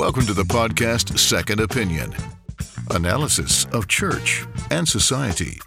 [0.00, 2.14] Welcome to the podcast Second Opinion
[2.90, 5.58] analysis of church and society.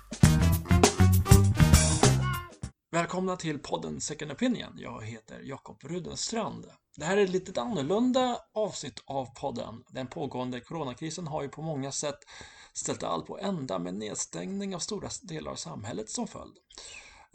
[2.91, 4.73] Välkomna till podden Second Opinion.
[4.77, 6.65] Jag heter Jakob Rudenstrand.
[6.97, 9.83] Det här är ett lite annorlunda avsnitt av podden.
[9.89, 12.19] Den pågående coronakrisen har ju på många sätt
[12.73, 16.53] ställt allt på ända med nedstängning av stora delar av samhället som följd.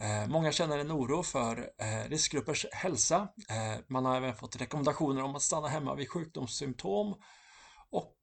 [0.01, 3.29] Eh, många känner en oro för eh, riskgruppers hälsa.
[3.49, 7.15] Eh, man har även fått rekommendationer om att stanna hemma vid sjukdomssymptom
[7.91, 8.17] och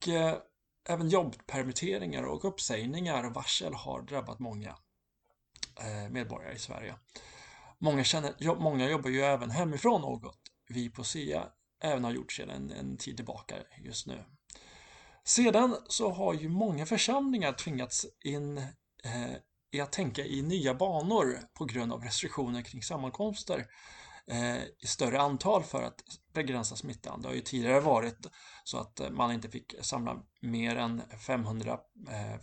[0.90, 4.76] även jobbpermitteringar och uppsägningar och varsel har drabbat många
[6.10, 6.96] medborgare i Sverige.
[7.78, 11.48] Många, känner, många jobbar ju även hemifrån något vi på SEA
[11.84, 14.24] även har gjort sedan en tid tillbaka just nu.
[15.24, 18.58] Sedan så har ju många församlingar tvingats in
[19.80, 23.66] är att tänka i nya banor på grund av restriktioner kring sammankomster
[24.28, 27.22] eh, i större antal för att begränsa smittan.
[27.22, 28.28] Det har ju tidigare varit
[28.64, 32.40] så att man inte fick samla mer än 500, eh,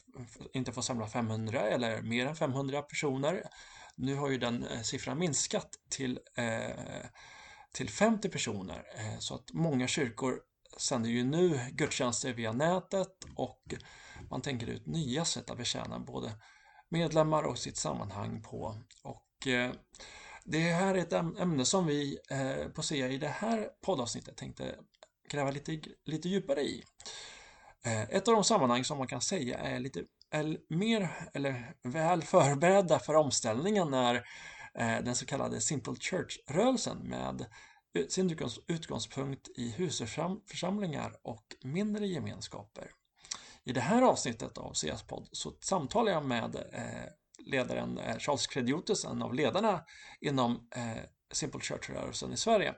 [0.53, 3.43] inte får samla 500 eller mer än 500 personer.
[3.97, 7.07] Nu har ju den eh, siffran minskat till, eh,
[7.73, 10.41] till 50 personer eh, så att många kyrkor
[10.79, 13.75] sänder ju nu gudstjänster via nätet och
[14.31, 16.33] man tänker ut nya sätt att betjäna både
[16.93, 18.77] medlemmar och sitt sammanhang på.
[19.03, 19.73] Och eh,
[20.45, 24.75] det här är ett ämne som vi eh, på SEA i det här poddavsnittet tänkte
[25.29, 26.85] gräva lite, lite djupare i.
[27.85, 32.23] Eh, ett av de sammanhang som man kan säga är lite är mer eller väl
[32.23, 34.27] förberedda för omställningen är
[35.03, 37.47] den så kallade Simple Church-rörelsen med
[38.09, 42.91] sin utgångspunkt i husförsamlingar och mindre gemenskaper.
[43.65, 47.11] I det här avsnittet av CS-podd så samtalar jag med eh,
[47.47, 49.85] ledaren eh, Charles Crediotis, en av ledarna
[50.21, 52.75] inom eh, Simple Church-rörelsen i Sverige,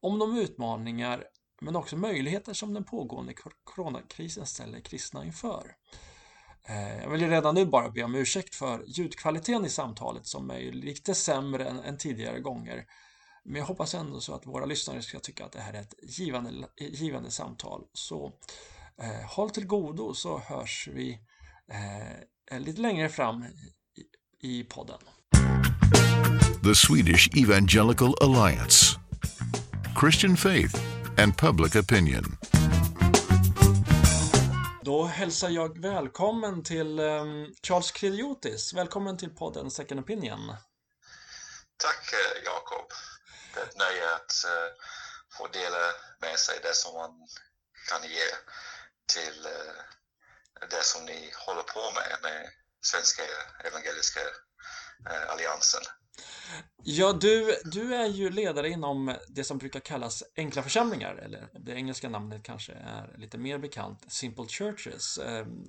[0.00, 1.24] om de utmaningar
[1.60, 5.76] men också möjligheter som den pågående coronakrisen ställer kristna inför.
[7.02, 11.14] Jag vill redan nu bara be om ursäkt för ljudkvaliteten i samtalet som är lite
[11.14, 12.84] sämre än, än tidigare gånger.
[13.44, 15.94] Men jag hoppas ändå så att våra lyssnare ska tycka att det här är ett
[16.02, 17.86] givande, givande samtal.
[17.92, 18.32] Så
[19.02, 21.18] Eh, håll till godo så hörs vi
[22.50, 23.74] eh, lite längre fram i,
[24.48, 24.98] i podden.
[26.64, 29.00] The Swedish Evangelical Alliance
[30.00, 30.80] Christian Faith
[31.18, 32.24] and Public Opinion
[34.82, 38.74] Då hälsar jag välkommen till um, Charles Kridiotis.
[38.74, 40.54] Välkommen till podden Second Opinion.
[41.76, 42.88] Tack eh, Jakob.
[43.54, 44.68] Det är ett nöje att uh,
[45.38, 45.82] få dela
[46.20, 47.10] med sig det som man
[47.90, 48.28] kan ge
[49.06, 52.50] till eh, det som ni håller på med, med
[52.80, 53.22] Svenska
[53.64, 54.20] Evangeliska
[55.10, 55.82] eh, Alliansen.
[56.82, 61.72] Ja, du, du är ju ledare inom det som brukar kallas enkla församlingar, eller det
[61.72, 65.18] engelska namnet kanske är lite mer bekant, Simple Churches.
[65.18, 65.66] Ehm,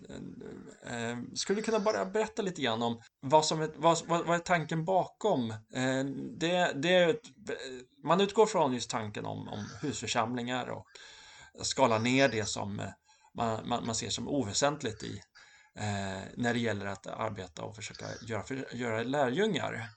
[0.86, 4.36] eh, ehm, skulle du kunna bara berätta lite grann om vad, som är, vad, vad
[4.36, 5.54] är tanken bakom?
[5.74, 7.22] Ehm, det, det,
[8.04, 10.86] man utgår från just tanken om, om husförsamlingar och
[11.62, 12.81] skala ner det som
[13.38, 15.24] man, man, man ser som oväsentligt i
[15.80, 19.90] eh, när det gäller att arbeta och försöka göra, för, göra lärjungar.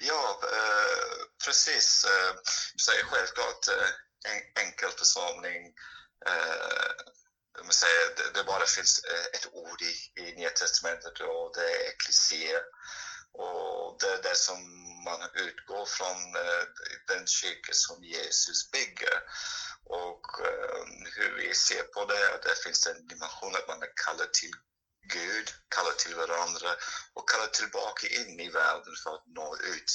[0.00, 2.04] Ja, eh, precis.
[2.04, 2.34] Eh,
[2.86, 3.88] säger självklart eh,
[4.32, 5.74] en, enkel församling.
[6.26, 11.64] Eh, säger, det, det, bara finns eh, ett ord i, i Nya Testamentet och det
[11.64, 12.58] är eklesia.
[13.32, 14.58] Och det är det som
[15.04, 16.64] man utgår från eh,
[17.06, 19.16] den kyrka som Jesus bygger.
[19.92, 20.84] Och eh,
[21.16, 24.52] hur vi ser på det, det finns en dimension att man är kallad till
[25.12, 26.70] Gud, kallad till varandra
[27.14, 29.90] och kallad tillbaka in i världen för att nå ut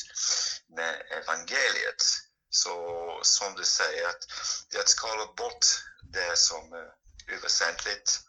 [0.78, 2.02] med evangeliet.
[2.50, 2.74] Så
[3.24, 4.24] som du säger, att
[4.70, 5.66] det är att skala bort
[6.14, 6.88] det som är
[7.38, 8.20] oväsentligt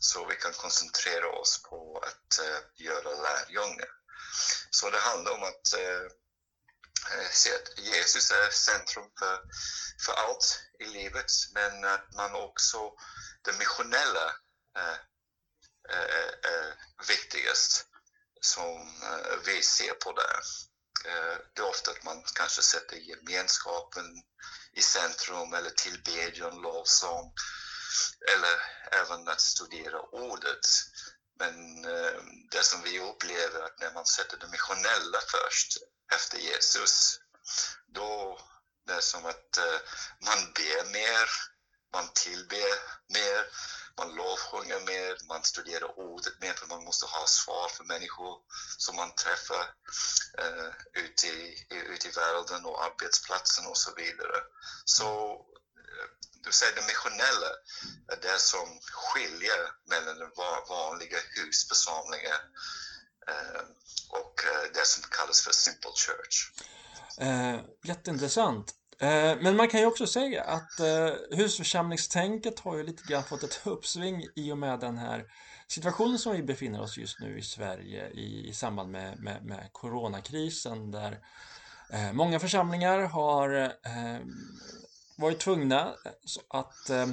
[0.00, 3.88] så vi kan koncentrera oss på att uh, göra lärjungar.
[4.70, 6.10] Så det handlar om att uh,
[7.10, 9.40] Eh, se att Jesus är centrum för,
[10.04, 12.92] för allt i livet, men att man också,
[13.42, 14.34] det missionella
[14.74, 14.98] är,
[15.88, 16.74] är, är
[17.08, 17.86] viktigast
[18.40, 19.00] som
[19.44, 20.40] vi ser på det.
[21.54, 24.22] Det är ofta att man kanske sätter gemenskapen
[24.72, 27.34] i centrum eller tillbedjan, lovsång
[28.32, 28.62] eller
[28.92, 30.66] även att studera ordet.
[31.38, 31.82] Men
[32.50, 35.78] det som vi upplever att när man sätter det missionella först
[36.14, 37.20] efter Jesus,
[37.86, 38.38] då
[38.86, 39.80] det är som att eh,
[40.20, 41.28] man ber mer,
[41.92, 42.72] man tillber
[43.08, 43.46] mer,
[43.98, 48.40] man lovsjunger mer, man studerar ordet mer för man måste ha svar för människor
[48.78, 49.64] som man träffar
[50.42, 54.42] uh, ute, i, ute i världen och arbetsplatsen och så vidare.
[54.84, 55.32] Så
[55.78, 56.08] eh,
[56.44, 57.50] du säger det missionella
[58.08, 60.32] är det som skiljer mellan den
[60.68, 62.40] vanliga husförsamlingen
[63.28, 63.60] Eh,
[64.08, 66.52] och eh, det som kallas för simple church.
[67.20, 68.74] Eh, jätteintressant.
[69.00, 73.42] Eh, men man kan ju också säga att eh, husförsamlingstänket har ju lite grann fått
[73.42, 75.24] ett uppsving i och med den här
[75.68, 79.68] situationen som vi befinner oss just nu i Sverige i, i samband med, med, med
[79.72, 81.18] coronakrisen där
[81.92, 83.54] eh, många församlingar har
[83.84, 84.18] eh,
[85.16, 85.94] varit tvungna
[86.48, 87.06] att eh,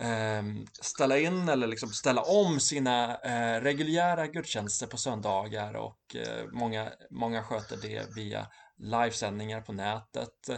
[0.00, 6.46] Ehm, ställa in eller liksom ställa om sina eh, reguljära gudstjänster på söndagar och eh,
[6.52, 8.46] många, många sköter det via
[8.78, 10.50] livesändningar på nätet.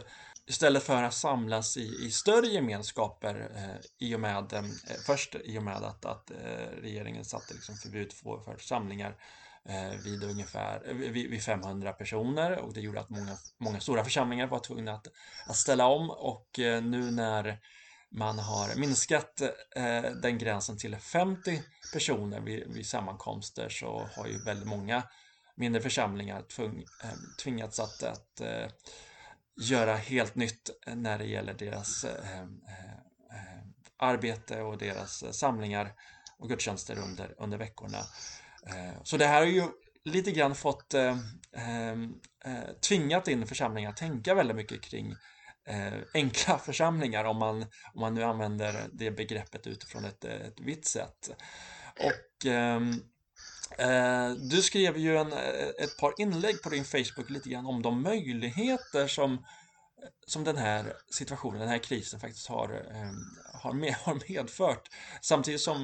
[0.47, 4.63] Istället för att samlas i, i större gemenskaper eh, i och med, eh,
[5.07, 9.17] först i och med att, att eh, regeringen satte liksom förbud för, för samlingar
[9.65, 14.05] eh, vid ungefär eh, vid, vid 500 personer och det gjorde att många, många stora
[14.05, 15.07] församlingar var tvungna att,
[15.49, 17.61] att ställa om och eh, nu när
[18.11, 19.41] man har minskat
[19.77, 21.63] eh, den gränsen till 50
[21.93, 25.03] personer vid, vid sammankomster så har ju väldigt många
[25.57, 27.11] mindre församlingar tvung, eh,
[27.43, 28.69] tvingats att, att eh,
[29.61, 32.99] göra helt nytt när det gäller deras eh, eh,
[33.97, 35.93] arbete och deras samlingar
[36.39, 37.99] och gudstjänster under, under veckorna.
[38.67, 39.65] Eh, så det här har ju
[40.05, 41.17] lite grann fått eh,
[41.53, 41.97] eh,
[42.89, 45.17] tvingat in församlingar att tänka väldigt mycket kring eh,
[45.69, 47.63] Eh, enkla församlingar om man,
[47.95, 51.31] om man nu använder det begreppet utifrån ett, ett vitt sätt.
[51.99, 53.01] Och ehm,
[53.79, 55.33] Eh, du skrev ju en,
[55.79, 59.45] ett par inlägg på din Facebook lite grann om de möjligheter som,
[60.27, 63.13] som den här situationen, den här krisen faktiskt har, eh,
[63.61, 64.89] har, med, har medfört.
[65.23, 65.83] Samtidigt som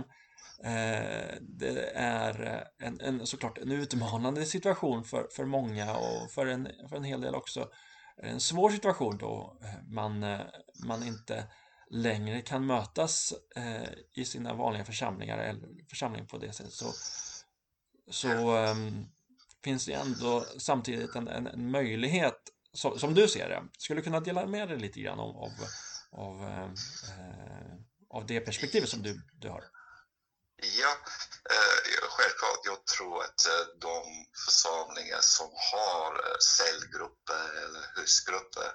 [0.65, 6.69] eh, det är en, en, såklart en utmanande situation för, för många och för en,
[6.89, 7.69] för en hel del också
[8.23, 10.41] Eh, en svår situation då eh, man, eh,
[10.85, 11.45] man inte
[11.91, 13.33] längre kan mötas
[14.15, 16.73] i sina vanliga församlingar eller församling på det sättet.
[16.73, 16.87] Så
[18.11, 19.07] så um,
[19.65, 22.39] finns det ändå samtidigt en, en, en möjlighet,
[22.73, 23.63] som, som du ser det.
[23.79, 25.51] Skulle du kunna dela med dig lite grann av, av,
[26.13, 26.69] av, eh,
[28.11, 29.65] av det perspektivet som du, du har?
[30.65, 30.97] Ja,
[31.51, 32.61] eh, självklart.
[32.65, 38.73] Jag tror att eh, de församlingar som har eh, cellgrupper eller husgrupper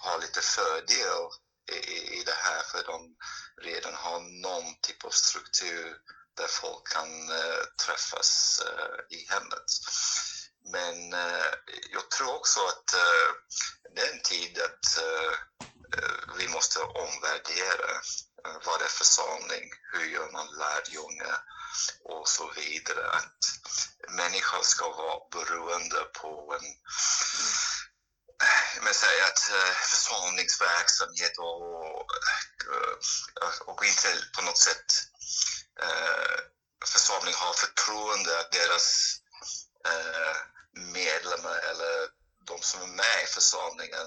[0.00, 1.28] har lite fördel
[1.72, 3.16] i, i det här för de
[3.62, 5.96] redan har någon typ av struktur
[6.36, 9.70] där folk kan eh, träffas eh, i hemmet.
[10.72, 11.52] Men eh,
[11.92, 13.30] jag tror också att eh,
[13.94, 15.02] det är en tid att
[16.38, 18.00] vi måste omvärdera
[18.46, 21.34] Eh, vad är församling, hur gör man lärjunge
[22.04, 23.10] och så vidare.
[23.10, 23.38] Att
[24.08, 26.66] människan ska vara beroende på en
[28.42, 32.06] eh, men säga att eh, församlingsverksamhet och,
[33.66, 34.92] och inte på något sätt
[36.92, 39.16] församling har förtroende att deras
[40.72, 42.08] medlemmar eller
[42.46, 44.06] de som är med i församlingen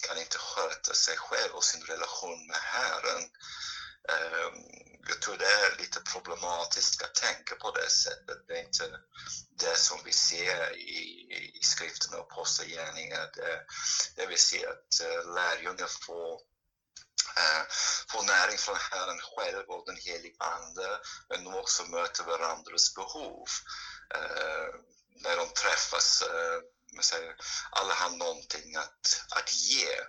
[0.00, 3.22] kan inte sköta sig själv och sin relation med Herren.
[4.08, 4.54] Ehm,
[5.08, 8.38] jag tror det är lite problematiskt att tänka på det sättet.
[8.46, 9.00] Det är inte
[9.50, 11.02] det som vi ser i,
[11.54, 13.26] i skrifterna och apostlagärningarna.
[13.34, 13.64] Det,
[14.16, 16.40] det vi ser att eh, lärjungar får
[17.36, 23.48] Eh, näring från Herren själv och den helige Ande, men de också möter varandras behov.
[24.14, 24.74] Eh,
[25.24, 26.60] när de träffas, eh,
[27.70, 30.00] alla har någonting att, att ge.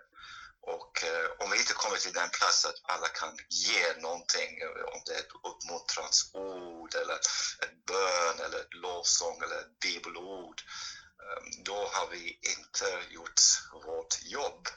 [0.62, 4.52] Och eh, om vi inte kommer till den plats att alla kan ge någonting,
[4.94, 7.16] om det är ett uppmuntransord eller
[7.64, 10.62] ett bön eller ett lovsång eller ett bibelord,
[11.24, 13.42] eh, då har vi inte gjort
[13.86, 14.68] vårt jobb.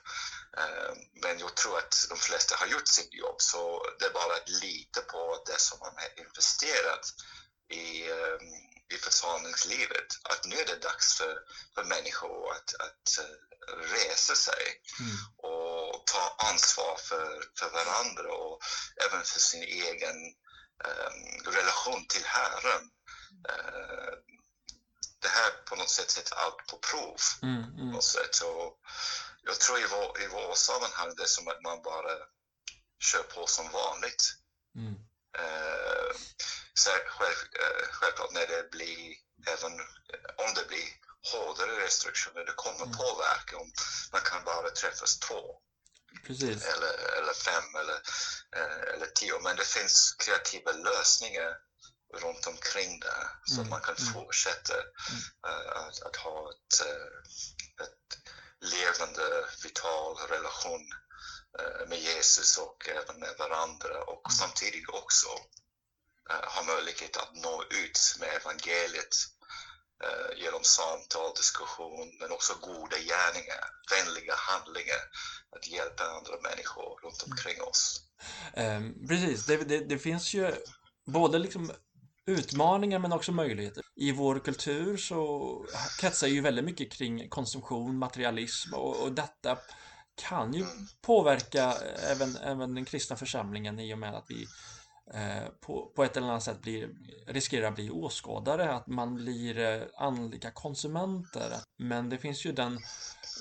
[0.57, 4.35] Eh, men jag tror att de flesta har gjort sitt jobb så det är bara
[4.35, 7.05] att lita på det som man har investerat
[7.69, 8.39] i, eh,
[8.95, 10.09] i församlingslivet.
[10.23, 11.39] Att nu är det dags för,
[11.75, 13.37] för människor att, att eh,
[13.95, 14.65] resa sig
[15.01, 15.17] mm.
[15.37, 18.61] och ta ansvar för, för varandra och
[19.07, 20.17] även för sin egen
[20.85, 22.83] um, relation till Herren.
[23.51, 24.15] Uh,
[25.19, 27.17] det här på något sätt sätter allt på prov.
[27.43, 27.77] Mm, mm.
[27.77, 28.41] På något sätt.
[28.41, 28.79] Och,
[29.43, 32.13] jag tror i vår, i vår sammanhang det är som att man bara
[32.99, 34.25] kör på som vanligt.
[34.77, 34.95] Mm.
[35.35, 36.64] Så
[37.07, 39.15] själv, eh, självklart när det blir,
[39.47, 39.73] även
[40.37, 40.89] om det blir
[41.33, 42.97] hårdare restriktioner, det kommer mm.
[42.97, 43.73] påverka om
[44.13, 45.61] man kan bara träffas två.
[46.27, 46.65] Precis.
[46.65, 48.01] Eller, eller fem eller,
[48.57, 49.39] eh, eller tio.
[49.41, 51.57] Men det finns kreativa lösningar
[52.15, 53.71] runt omkring det så mm.
[53.71, 54.13] man kan mm.
[54.13, 55.21] fortsätta mm.
[55.47, 60.93] uh, att, att, ha ett, uh, ett levande, vital relation
[61.59, 64.37] eh, med Jesus och även med varandra och Mm.
[64.39, 65.29] samtidigt också
[66.31, 69.15] eh, ha möjlighet att nå ut med evangeliet
[70.05, 73.65] eh, genom samtal, diskussion, men också goda gärningar,
[73.95, 75.03] vänliga handlingar,
[75.57, 78.01] att hjälpa andra människor runt omkring oss.
[78.55, 80.55] Ehm, precis, det, det, det finns ju
[81.07, 81.73] både liksom
[82.27, 83.85] utmaningar men också möjligheter.
[83.97, 85.67] I vår kultur så
[86.01, 89.59] kretsar ju väldigt mycket kring konsumtion, materialism och, och detta
[90.15, 90.67] kan ju
[91.03, 91.73] påverka
[92.11, 94.49] även, även den kristna församlingen i och med att vi eh,
[95.13, 96.89] Eh, på, på ett eller annat sätt blir,
[97.27, 101.53] riskerar att bli åskådare, att man blir eh, andliga konsumenter.
[101.79, 102.81] Men det finns ju den,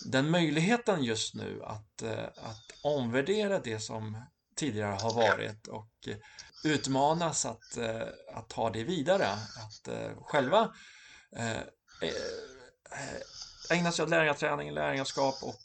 [0.05, 4.22] den möjligheten just nu att, eh, att omvärdera det som
[4.55, 5.89] tidigare har varit och
[6.63, 7.77] utmanas att,
[8.34, 9.89] att ta det vidare, att
[10.22, 10.74] själva
[13.70, 15.62] ägna sig åt lärjungaträning, lärjungaskap och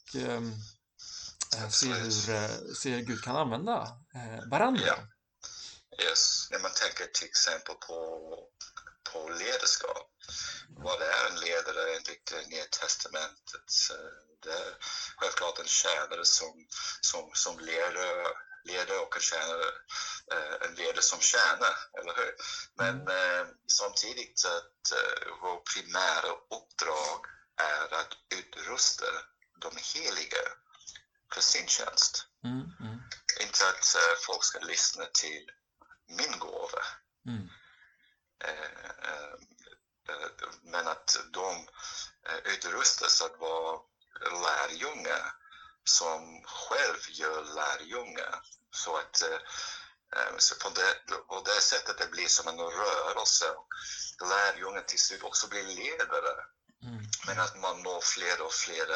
[1.70, 2.10] se, hur,
[2.74, 3.88] se hur Gud kan använda
[4.50, 4.92] varandra.
[6.02, 6.48] Yes.
[6.50, 7.98] När man tänker till exempel på,
[9.12, 10.10] på ledarskap.
[10.68, 13.70] Vad är en ledare enligt Nya Testamentet?
[13.90, 14.12] Eh,
[14.42, 14.76] Det är
[15.16, 16.66] självklart en tjänare som,
[17.00, 18.26] som, som leder,
[18.64, 19.64] leder och en, tjänare,
[20.32, 22.34] eh, en ledare som tjänar, eller hur?
[22.74, 24.98] Men eh, samtidigt att
[25.42, 27.20] vårt primära uppdrag
[27.56, 29.06] är att utrusta
[29.60, 30.42] de heliga
[31.34, 32.26] för sin tjänst.
[32.44, 32.98] Mm, mm,
[33.40, 35.50] Inte att folk ska lyssna till
[36.08, 36.82] min gåva,
[37.26, 37.48] mm,
[38.44, 39.32] eh, eh,
[40.08, 40.30] eh,
[40.62, 41.68] men att de
[42.44, 43.80] utrustas att vara
[44.20, 45.32] lärjungar
[45.84, 48.42] som själv gör lärjungar.
[48.70, 49.22] Så att
[50.38, 53.54] så på, det, på det sättet det blir som en rörelse.
[54.20, 56.44] Lärjungar till slut också blir ledare.
[56.82, 57.04] mm.
[57.26, 58.88] Men att man når fler och fler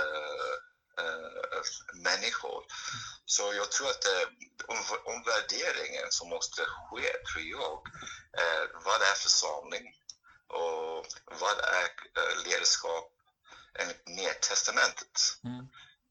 [1.95, 2.65] människor.
[3.25, 4.29] Så jag tror att äh,
[4.67, 7.83] om, omvärderingen som måste ske, tror jag,
[8.33, 9.97] är vad är församling
[10.49, 11.07] och
[11.41, 11.89] vad är
[12.45, 13.13] ledarskap
[13.79, 15.21] enligt Nya Testamentet?
[15.45, 15.69] Mm.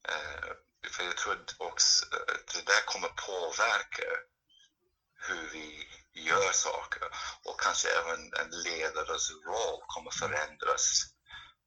[0.09, 0.51] Eh,
[0.91, 4.03] för jag tror att också, eh, det där kommer påverka
[5.15, 7.01] hur vi gör saker
[7.43, 11.03] och kanske även en ledares roll kommer förändras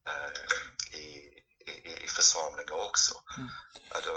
[0.09, 3.15] eh, i, i, i församlingen också.
[3.37, 3.49] Mm.
[3.91, 4.13] Att uh,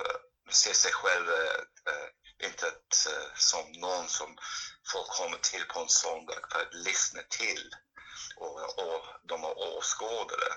[0.50, 2.10] se sig själv eh, eh,
[2.48, 4.38] inte att, eh, som någon som
[4.92, 7.76] folk kommer till på en söndag för att lyssna till
[8.36, 10.54] och, och de är åskådare.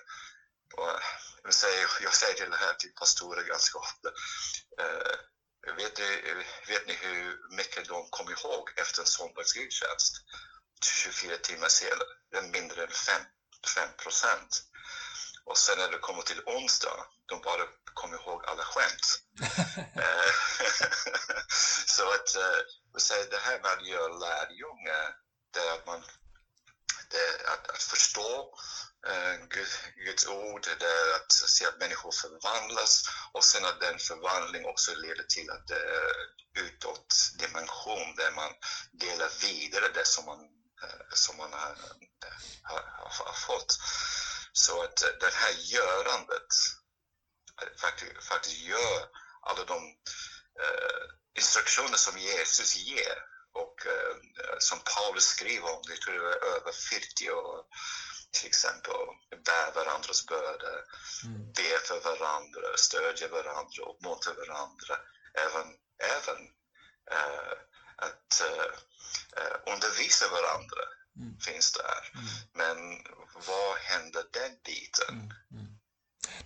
[0.76, 1.00] Och
[1.42, 4.08] jag, säger, jag säger till det här till pastorer ganska ofta.
[4.80, 10.14] Eh, vet, ni, vet ni hur mycket de kommer ihåg efter en söndagsgudstjänst?
[10.84, 12.08] 24 timmar senare.
[12.30, 13.22] Det är mindre än 5,
[13.74, 14.69] 5 procent.
[15.46, 17.62] Och sen när det kommer till onsdag, de bara
[17.94, 19.06] kommer ihåg alla skämt.
[19.96, 20.32] Eh,
[21.86, 25.16] så att, eh, säger, det här med att göra lärjungar,
[25.52, 26.04] det är att man
[27.10, 28.54] det att, att förstå
[29.06, 29.68] eh, Gud,
[30.06, 34.94] Guds ord, det är att se att människor förvandlas och sen att den förvandling också
[34.94, 36.14] leder till att det är
[36.66, 38.52] utåt dimension där man
[38.92, 40.40] delar vidare det som man,
[40.82, 41.76] eh, som man har,
[42.62, 43.78] har, har, har fått.
[44.52, 46.48] Så att det här görandet
[47.62, 49.08] eh, faktiskt, faktiskt gör
[49.42, 49.78] alla de
[50.62, 51.06] eh,
[51.38, 53.18] instruktioner som Jesus ger
[53.52, 54.16] och eh,
[54.58, 57.64] som Paulus skriver om, det tror jag är över 40 år,
[58.32, 58.92] till exempel
[59.44, 60.84] bär varandras bördor,
[61.24, 61.52] Mm.
[61.52, 64.96] be för varandra, stödja varandra, uppmuntra varandra,
[65.34, 65.66] även,
[65.98, 66.38] även
[67.10, 67.52] eh,
[67.96, 68.72] att eh,
[69.36, 70.82] eh, undervisa varandra
[71.16, 71.36] Mm.
[71.40, 72.20] finns där.
[72.20, 72.26] Mm.
[72.54, 72.76] Men
[73.34, 75.14] vad händer den biten?
[75.14, 75.80] Mm, mm.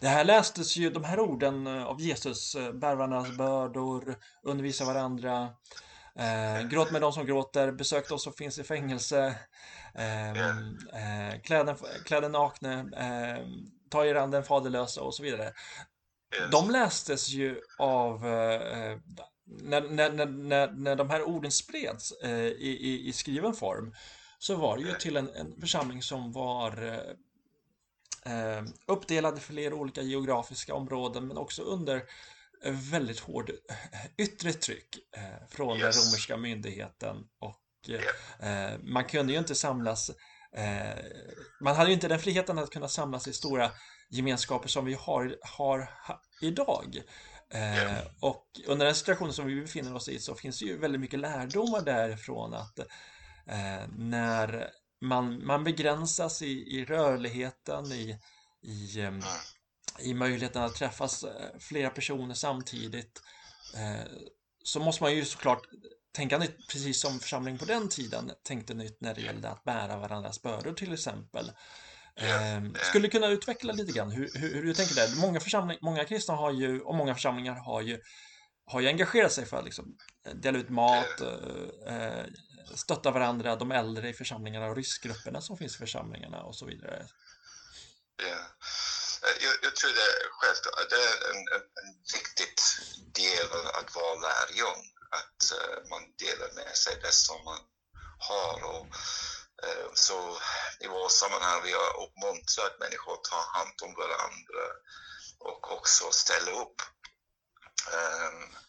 [0.01, 4.85] Det här lästes ju, de här orden eh, av Jesus, eh, bär varandras bördor, undervisa
[4.85, 5.49] varandra,
[6.19, 9.39] eh, gråt med de som gråter, besök de som finns i fängelse,
[9.95, 13.47] eh, eh, kläd, den, kläd den nakne, eh,
[13.91, 15.53] ta er an den faderlösa och så vidare.
[16.51, 18.99] De lästes ju av, eh,
[19.47, 23.95] när, när, när, när, när de här orden spreds eh, i, i, i skriven form,
[24.47, 29.75] så var det ju till en, en församling som var eh, eh, uppdelad i flera
[29.75, 31.97] olika geografiska områden, men också under
[32.65, 33.77] eh, väldigt hård eh,
[34.17, 36.07] yttre tryck eh, från den Yes.
[36.07, 37.91] romerska myndigheten och
[38.41, 40.11] eh, man kunde ju inte samlas
[41.61, 43.71] man hade ju inte den friheten att kunna samlas i stora
[44.09, 47.03] gemenskaper som vi har, har ha, idag.
[47.51, 51.01] Eh, och under den situationen som vi befinner oss i så finns det ju väldigt
[51.01, 52.79] mycket lärdomar därifrån att
[53.97, 54.71] när
[55.01, 58.19] man, man begränsas i, i rörligheten, i,
[58.63, 59.23] i, ehm,
[59.99, 63.23] i möjligheten att träffas eh, flera personer samtidigt,
[63.75, 64.13] eh,
[64.65, 65.63] så måste man ju såklart
[66.13, 69.97] tänka nytt, precis som församling på den tiden tänkte nytt när det gällde att bära
[69.97, 71.53] varandras bördor till exempel.
[72.17, 75.21] Eh, skulle kunna utveckla lite grann hur, hur, hur du tänker där?
[75.21, 78.01] Många, församling, många kristna har ju, och många församlingar har ju,
[78.67, 79.97] har ju engagerat sig för att liksom,
[80.35, 81.21] dela ut mat,
[81.87, 82.25] eh,
[82.75, 87.07] stötta varandra, de äldre i församlingarna och ryskgrupperna som finns i församlingarna och så vidare.
[88.17, 88.39] Ja.
[89.25, 92.51] Eh, jag, jag tror det är självklart, eh, det är en, en, en viktig
[93.21, 94.83] del att vara lärjung,
[95.21, 97.63] att uh, man delar med sig det som man
[98.19, 98.65] har.
[98.73, 98.87] Och,
[99.67, 100.39] uh, så
[100.81, 104.65] i vårt sammanhang vi har uppmuntrat människor att ta hand om varandra
[105.39, 106.79] och också ställa upp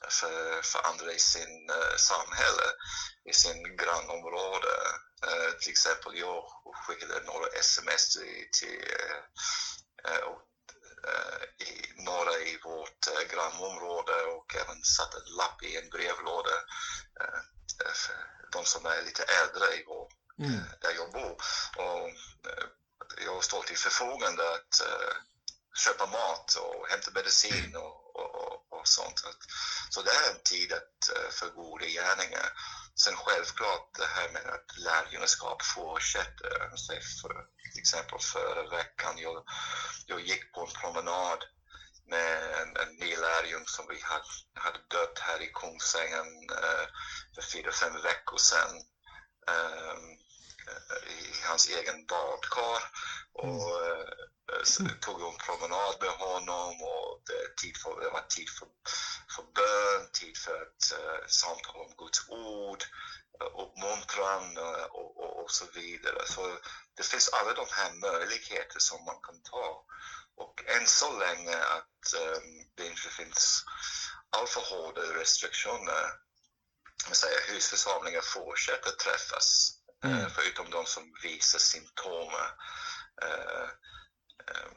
[0.10, 2.67] för, för andra i sin uh, samhälle,
[3.29, 4.75] i sin grannområde.
[5.60, 6.43] till exempel jag
[6.74, 8.86] skickade några sms till, till
[11.07, 16.55] Eh, i några i vårt eh, grannområde och även satt en lapp i en brevlåda
[17.22, 18.15] eh, för
[18.51, 20.07] de som är lite äldre i vår,
[20.39, 20.60] mm.
[20.81, 21.38] där jag bor.
[21.77, 22.10] Och
[23.25, 24.81] jag står till förfogande att
[25.86, 28.04] köpa mat och hämta medicin och,
[28.86, 29.22] och, sånt.
[29.89, 32.50] Så det är en tid eh, för goda gärningar.
[33.04, 36.54] Sen självklart det här med att lärjungaskap fortsätter.
[37.22, 37.34] För,
[37.72, 39.44] till exempel förra veckan, jag,
[40.06, 41.44] jag gick på en promenad
[42.08, 46.30] med en, en ny lärjung som vi hade, hade dött här i Kungsängen
[46.63, 46.86] eh,
[47.36, 48.75] för fyra, fem veckor sedan.
[49.48, 49.96] Eh,
[51.07, 52.81] i hans egen badkar
[53.34, 54.00] och mm.
[54.00, 58.67] eh, tog en promenad med honom och det, tid för, det var tid för,
[59.36, 62.84] för bön, tid för att uh, samtala om Guds ord,
[63.41, 66.27] uh, uppmuntran uh, och, och, och, så vidare.
[66.27, 66.57] Så
[66.98, 69.86] det finns alla de här möjligheter som man kan ta.
[70.36, 73.63] Och än så länge att um, det inte finns
[74.29, 76.03] alltför hårda restriktioner,
[77.12, 80.29] säga, husförsamlingar fortsätter träffas mm.
[80.35, 82.33] förutom de som visar symptom.
[83.22, 83.70] Eh,
[84.48, 84.70] eh,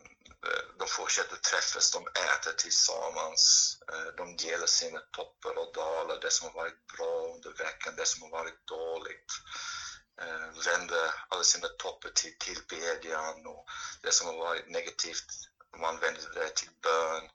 [0.78, 6.48] de fortsätter träffas, de äter tillsammans, eh, de delar sina toppar och dalar, det som
[6.48, 9.32] har varit bra under veckan, det som har varit dåligt.
[10.66, 13.66] Vänder alla sina toppar till tillbedjan och
[14.02, 15.26] det som har varit negativt,
[15.80, 17.30] man vänder det till bön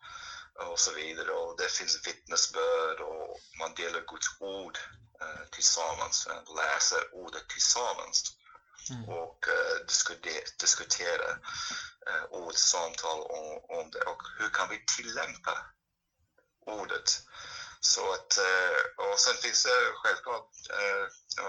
[0.59, 1.31] och så vidare.
[1.31, 4.77] Och det finns vittnesbörd och man delar Guds ord
[5.21, 8.23] eh, tillsammans, läser ordet tillsammans
[8.89, 9.09] mm.
[9.09, 11.29] och eh, diskutera, diskutera
[12.07, 15.65] eh, ord, samtal om, om det och hur kan vi tillämpa
[16.65, 17.09] ordet.
[17.79, 21.05] Så att, eh, och sen finns det självklart eh,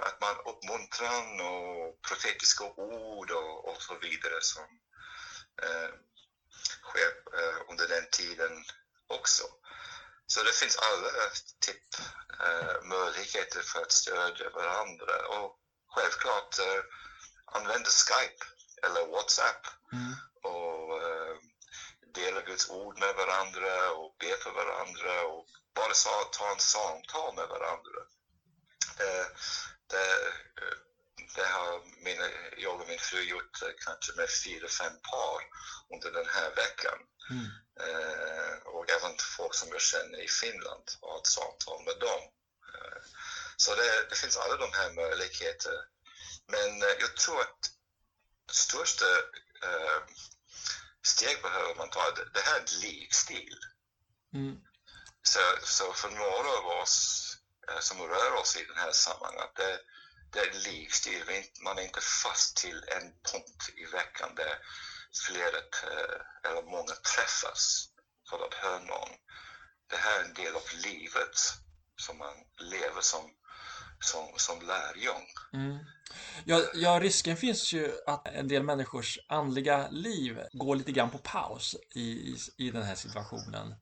[0.09, 4.65] att man uppmuntran och profetiska ord och, och så vidare som
[5.63, 5.91] eh,
[6.83, 7.11] sker
[7.71, 8.65] under den tiden
[9.09, 9.45] också.
[10.27, 11.09] Så det finns alla
[11.61, 11.85] typ,
[12.41, 15.59] eh, möjligheter för att stödja varandra och
[15.95, 16.83] självklart eh,
[17.47, 18.45] använda Skype
[18.83, 20.15] eller WhatsApp mm.
[20.43, 21.37] och eh,
[22.15, 27.49] dela Guds ord med varandra och be för varandra och bara ta en samtal med
[27.49, 28.01] varandra.
[28.99, 29.29] Det,
[29.87, 30.33] det,
[31.35, 32.25] det har mina,
[32.57, 35.41] jag och min fru gjort eh, kanske med fyra, fem par
[35.95, 36.99] under den här veckan.
[37.31, 37.47] Mm.
[37.81, 42.23] Eh, och även folk som jag känner i Finland och har ett samtal med dem.
[42.75, 43.03] Eh,
[43.57, 45.81] så det, det, finns alla de här möjligheterna.
[46.47, 47.59] Men eh, jag tror att
[48.47, 49.05] det största
[51.03, 53.59] steg behöver man ta, det, här är en livsstil.
[54.35, 54.57] Mm.
[55.23, 57.21] Så, så för några av oss
[57.81, 59.81] som rör oss i det här sammanhanget, det,
[60.33, 61.45] det är en livsstil.
[61.61, 64.59] Man är inte fast till en punkt i veckan där
[65.27, 67.89] flera eh, eller många träffas
[68.31, 69.09] för att höra någon.
[69.91, 71.37] Det här är en del av livet
[71.97, 73.31] som man lever som,
[74.01, 75.27] som, som lärjung.
[75.53, 75.79] Mm.
[76.45, 81.19] Ja, ja, risken finns ju att en del människors andliga liv går lite grann på
[81.19, 83.75] paus i, i, i den här situationen.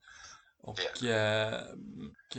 [0.63, 1.53] Och yeah.
[1.53, 1.61] eh,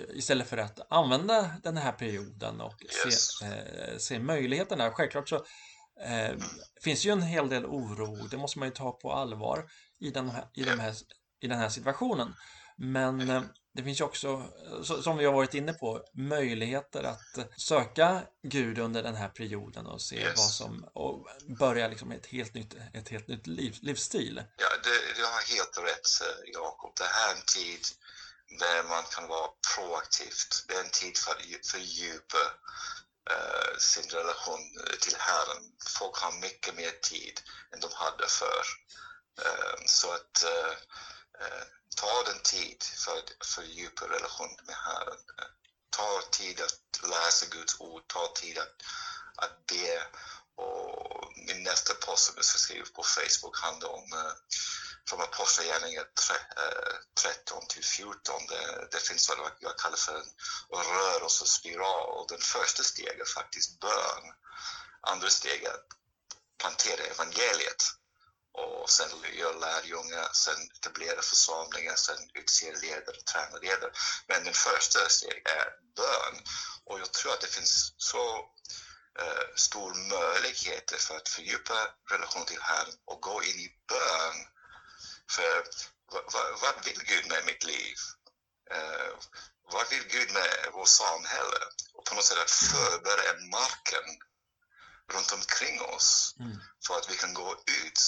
[0.08, 3.38] istället för att använda den här perioden och yes.
[3.38, 4.90] se, eh, se möjligheterna.
[4.90, 5.44] Självklart så
[6.00, 6.36] eh,
[6.84, 10.30] finns ju en hel del oro, det måste man ju ta på allvar i den
[10.30, 10.94] här, i de här,
[11.40, 12.34] i den här situationen.
[12.76, 13.42] Men eh,
[13.74, 14.52] det finns ju också,
[15.02, 20.02] som vi har varit inne på, möjligheter att söka Gud under den här perioden och
[20.02, 20.36] se yes.
[20.36, 21.28] vad som, och
[21.58, 24.42] börja liksom ett helt nytt, ett helt nytt liv, livsstil.
[24.56, 26.08] Ja, det, du har helt rätt
[26.52, 26.92] Jakob.
[26.96, 27.80] Det här är en tid
[28.58, 30.64] där man kan vara proaktivt.
[30.68, 32.38] Det är en tid för att fördjupa
[33.30, 34.60] Eh, sin relation
[35.00, 35.72] till Herren.
[35.98, 37.40] Folk har mycket mer tid
[37.72, 38.66] än de hade förr.
[39.44, 40.72] Eh, så att eh,
[41.96, 45.18] ta den tid för att fördjupa relationen med Herren.
[45.90, 46.20] Ta
[47.46, 48.76] Guds ord, ta tid att,
[49.36, 50.06] att be.
[50.56, 54.34] Och min nästa post som jag ska skriva på Facebook handlar om
[55.08, 56.06] från Apostlagärningarna
[57.22, 58.46] 13 till 14.
[58.48, 60.24] Det, det finns vad jag kallar för en
[60.70, 62.08] rörelsespiral.
[62.08, 64.24] Och den första steget är faktiskt bön.
[65.00, 65.88] Andra steget är att
[66.58, 67.82] plantera evangeliet
[68.52, 73.92] och sen göra lärjungar, sen etablera församlingar, sen utse ledare, träna ledare.
[74.28, 76.42] Men den första steget är bön.
[76.84, 78.36] Och jag tror att det finns så
[79.20, 84.53] eh, stor möjlighet för att fördjupa relationen till Herren och gå in i bön.
[85.30, 85.64] För
[86.12, 87.96] vad, vad vill Gud med mitt liv?
[88.70, 89.12] Eh,
[89.72, 91.60] vad vill Gud med vårt samhälle?
[91.94, 94.20] Och på något sätt att förbereda marken
[95.12, 96.56] runt omkring oss mm.
[96.86, 98.00] för att vi kan gå ut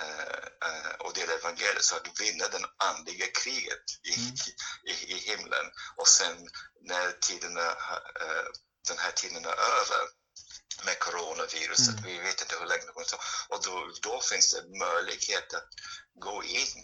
[0.00, 4.34] eh, eh, och dela evangeliet så att vinna det andliga kriget i, mm.
[4.84, 5.66] i, i, himlen.
[5.96, 6.48] Och sen
[6.80, 7.70] när tiden är,
[8.20, 8.46] eh,
[8.88, 10.08] den här tiden är över
[10.84, 12.04] med coronaviruset, mm.
[12.04, 13.06] vi vet inte hur länge det kommer
[13.52, 15.70] och då, då finns det möjlighet att
[16.26, 16.74] gå in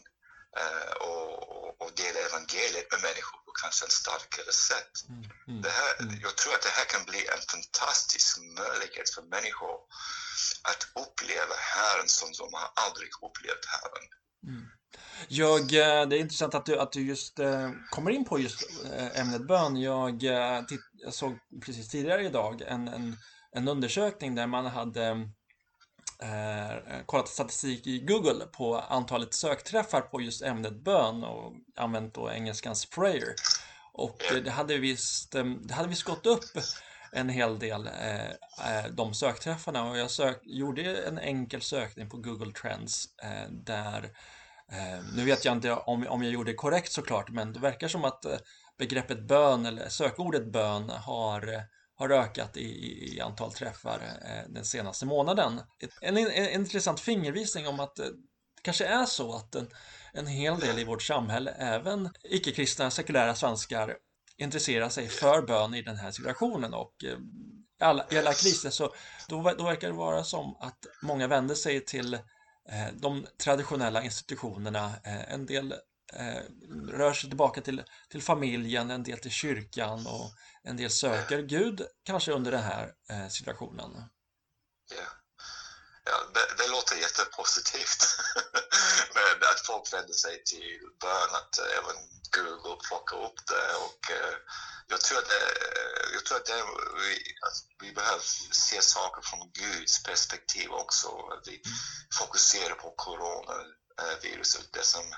[0.59, 4.95] Eh, och, och dela evangeliet med människor på kanske en starkare sätt.
[5.09, 6.21] Mm, mm, det här, mm.
[6.25, 8.29] Jag tror att det här kan bli en fantastisk
[8.61, 9.75] möjlighet för människor
[10.71, 14.07] att uppleva Herren som de har aldrig upplevt Herren.
[14.49, 14.65] Mm.
[15.29, 18.61] Jag, eh, det är intressant att du, att du just eh, kommer in på just
[19.15, 19.77] ämnet bön.
[19.77, 20.23] Jag,
[20.93, 23.17] jag såg precis tidigare idag en, en,
[23.53, 25.29] en undersökning där man hade
[26.23, 32.15] eh, eh, kollat statistik i Google på antalet sökträffar på just ämnet bön och använt
[32.15, 33.35] då engelskans prayer.
[33.93, 36.45] Och eh, det hade visst, eh, det hade visst gått upp
[37.13, 42.53] en hel del eh, de sökträffarna och jag sök, gjorde en enkel sökning på Google
[42.53, 44.11] Trends eh, där
[44.73, 47.89] eh, nu vet jag inte om, om jag gjorde det korrekt såklart men det verkar
[47.89, 48.27] som att
[48.79, 51.65] begreppet bön eller sökordet bön har
[52.01, 55.61] har ökat i, i antal träffar eh, den senaste månaden.
[56.01, 58.07] En, en, en, intressant fingervisning om att eh,
[58.57, 59.69] det kanske är så att en,
[60.13, 63.97] en hel del i vårt samhälle, även icke-kristna sekulära svenskar,
[64.37, 67.19] intresserar sig för bön i den här situationen och eh,
[67.81, 68.95] alla, i alla kriser så
[69.29, 72.21] då, då verkar det vara som att många vänder sig till eh,
[72.95, 74.93] de traditionella institutionerna.
[75.05, 75.73] Eh, en del
[76.13, 76.43] eh,
[76.93, 80.31] rör sig tillbaka till, till familjen, en del till kyrkan och
[80.65, 83.91] en del söker Gud kanske under den här eh, situationen.
[84.91, 85.09] Ja,
[86.05, 88.03] ja det, det låter jättepositivt.
[89.15, 91.97] Men att folk vänder sig till bön, att även
[92.37, 94.35] Google plockar upp det och eh,
[94.87, 95.45] jag tror att, det,
[96.13, 96.63] jag tror att det,
[97.01, 97.15] vi,
[97.47, 101.09] att vi behöver se saker från Guds perspektiv också.
[101.09, 101.63] Att vi
[102.19, 105.15] fokuserar på corona Eh, Eh, viruset, det som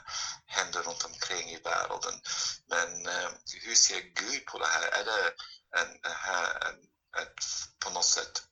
[0.47, 2.21] händer runt omkring i världen.
[2.67, 3.31] Men eh,
[3.63, 4.83] hur ser Gud på det här?
[4.83, 5.33] Är det
[5.77, 6.77] en, en,
[7.23, 7.45] ett,
[7.85, 8.43] på något sätt,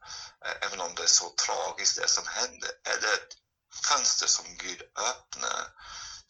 [0.44, 3.36] eh, även om det är så tragiskt det som händer, är det ett
[3.88, 5.72] fönster som Gud öppnar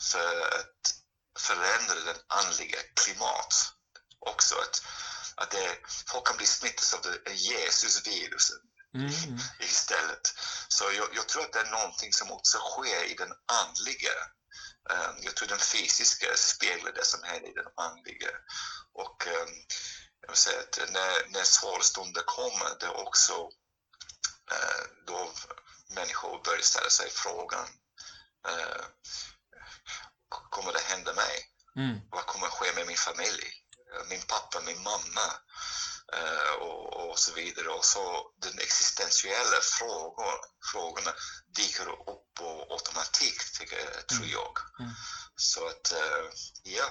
[0.02, 0.94] för att
[1.38, 3.54] förändra den andliga klimat
[4.18, 4.54] också?
[4.54, 4.82] Att,
[5.34, 8.60] att det, folk kan bli smittade av Jesus-viruset
[8.94, 9.38] mm.
[9.58, 10.34] istället.
[10.68, 14.14] Så jag, jag, tror att det är någonting som också sker i den andliga.
[14.90, 18.30] Um, jag tror den fysiska speglar det som händer i den andliga.
[18.92, 19.54] Och um,
[20.20, 23.34] jag vill säga att när, när svåra stunder kommer, det är också
[24.52, 25.32] uh, då
[25.94, 27.68] människor börjar ställa sig frågan
[28.48, 28.84] uh,
[30.50, 31.36] kommer det hända mig?
[31.76, 32.00] Mm.
[32.10, 33.46] Vad kommer ske med min familj?
[34.08, 35.26] Min pappa, min mamma?
[36.12, 37.68] Eh, och, och, så vidare.
[37.68, 40.34] Och så den existentiella frågor,
[40.72, 41.12] frågorna
[41.56, 44.30] dyker upp på automatik, tycker, tror mm.
[44.30, 44.52] jag.
[44.80, 44.92] Mm.
[45.36, 46.24] Så att, eh,
[46.62, 46.88] ja,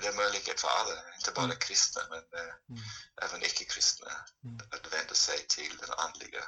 [0.00, 1.56] det är möjlighet för alla, inte bara mm.
[1.56, 2.82] kristna men eh, mm.
[3.22, 4.10] även icke-kristna
[4.44, 4.58] mm.
[4.70, 6.42] att vända sig till den andliga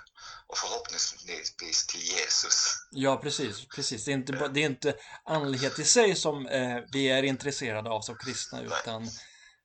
[0.47, 2.77] och förhoppningsvis till Jesus.
[2.91, 3.69] Ja, precis.
[3.69, 4.05] precis.
[4.05, 4.95] Det, är inte, det är inte
[5.25, 9.13] andlighet i sig som eh, vi är intresserade av som kristna utan Nej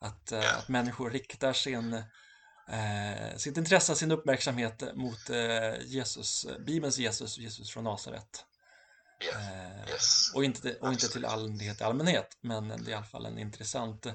[0.02, 0.58] att, yeah.
[0.58, 1.94] att människor riktar sin,
[2.70, 8.46] eh, sitt intresse, sin uppmärksamhet mot eh, Jesus, Bibelns Jesus, Jesus från Nasaret.
[9.24, 9.90] Yeah.
[9.90, 10.32] Yes.
[10.36, 13.40] Och, inte, och inte till allmänhet i allmänhet, men det är i alla fall en
[13.40, 14.08] intressant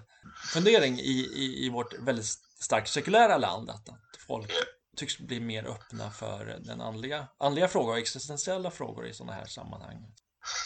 [0.52, 2.26] fundering i, i, i vårt väldigt
[2.60, 4.62] starkt sekulära land, att, att folk yeah.
[4.96, 9.46] tycks bli mer öppna för den andliga, andliga frågor och existentiella frågor i sådana här
[9.46, 10.14] sammanhang.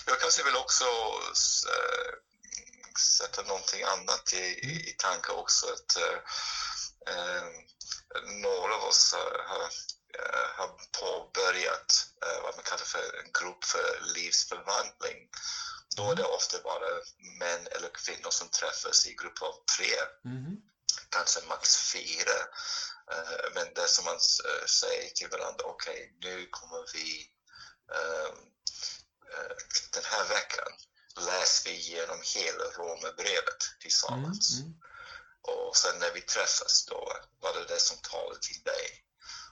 [0.07, 0.85] Jag kanske vill också
[2.99, 4.45] sätta någonting annat i,
[4.91, 5.67] i tankar också.
[5.67, 7.45] Att, äh,
[8.25, 9.15] några av oss
[9.47, 9.71] har,
[10.57, 15.29] har påbörjat äh, vad man kallar för en grupp för livsförvandling.
[15.97, 16.91] Då är det ofta bara
[17.39, 20.57] män eller kvinnor som träffas i grupper av tre, mm.
[21.09, 22.39] kanske max fyra.
[23.13, 24.15] Eh, men det som man
[24.49, 27.31] eh, säger till varandra, okej, okay, nu kommer vi
[27.95, 28.35] eh,
[29.93, 30.73] den här veckan
[31.17, 34.51] läser vi igenom hela Romarbrevet tillsammans.
[34.51, 34.81] Mm, mm.
[35.43, 39.05] Och sen när vi träffas då, vad är det som talar till dig?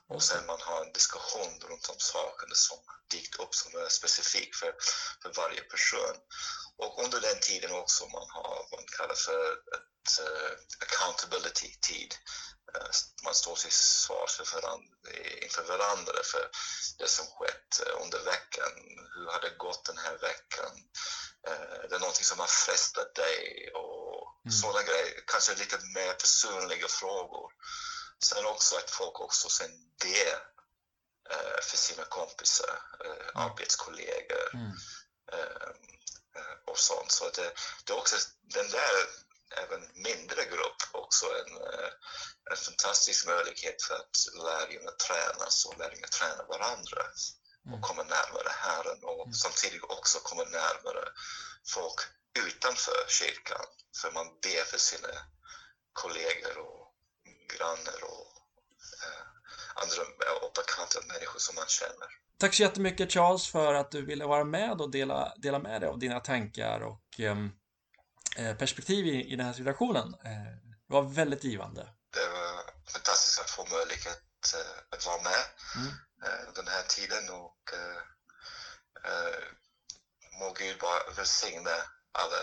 [0.09, 2.79] Och sen man har en diskussion runt om sakerna som
[3.11, 4.75] dykt upp som är specifik för,
[5.23, 6.17] för varje person.
[6.77, 10.53] Och under den tiden också man har vad man kallar för ett uh,
[10.85, 12.15] accountability-tid.
[12.77, 12.91] Uh,
[13.25, 14.95] man står till svars för varandra,
[15.43, 16.51] inför varandra för
[16.99, 18.73] det som skett uh, under veckan.
[19.15, 20.73] Hur har det gått den här veckan?
[21.89, 24.53] det är någonting som har frestat dig och mm.
[24.53, 25.23] sådana grejer.
[25.27, 27.53] Kanske lite mer personliga frågor.
[28.25, 29.71] Sen också att folk också sen
[30.03, 30.35] ber
[31.31, 34.73] eh, för sina kompisar, eh, arbetskollegor mm.
[35.33, 35.71] eh,
[36.67, 37.13] och sånt.
[37.13, 37.53] Så det,
[37.85, 38.95] det är också den där
[39.63, 41.57] även mindre grupp också en,
[42.51, 47.03] en fantastisk möjlighet för att lärjungar tränas och lärjungar tränar varandra
[47.65, 47.83] och mm.
[47.83, 49.35] kommer närmare Herren och mm.
[49.35, 51.09] samtidigt också kommer närmare
[51.75, 52.01] folk
[52.47, 53.65] utanför kyrkan.
[54.01, 55.09] För man ber för sina
[55.93, 56.78] kollegor och
[57.57, 58.27] grannar och
[59.05, 59.23] eh,
[59.83, 60.03] andra
[60.43, 62.09] och bekanta människor som man känner.
[62.39, 65.91] Tack så jättemycket Charles för att du ville vara med och dela, dela med dig
[65.91, 67.51] av dina tankar och ehm,
[68.37, 70.15] eh, perspektiv i, i den här situationen.
[70.25, 71.89] Eh, det var väldigt givande.
[72.11, 75.45] Det var fantastiskt att få möjlighet eh, att vara med
[75.77, 75.93] mm.
[76.25, 78.03] Eh, den här tiden och eh,
[80.41, 81.71] må Gud bara välsigna
[82.13, 82.43] alla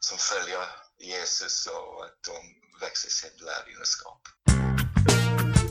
[0.00, 2.36] som följer Jesus och att de
[2.80, 4.28] växer i sin lärjungaskap.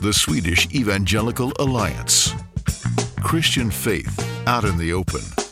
[0.06, 2.32] The Swedish Evangelical Alliance.
[3.24, 4.16] Christian faith
[4.46, 5.45] out in the open.